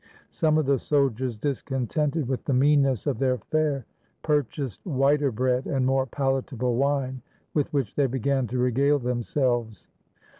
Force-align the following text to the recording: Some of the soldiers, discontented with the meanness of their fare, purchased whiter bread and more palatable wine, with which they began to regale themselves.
Some 0.31 0.57
of 0.57 0.65
the 0.65 0.79
soldiers, 0.79 1.37
discontented 1.37 2.27
with 2.27 2.45
the 2.45 2.55
meanness 2.55 3.05
of 3.05 3.19
their 3.19 3.37
fare, 3.37 3.85
purchased 4.23 4.83
whiter 4.83 5.31
bread 5.31 5.67
and 5.67 5.85
more 5.85 6.07
palatable 6.07 6.75
wine, 6.75 7.21
with 7.53 7.71
which 7.71 7.93
they 7.93 8.07
began 8.07 8.47
to 8.47 8.57
regale 8.57 8.97
themselves. 8.97 9.87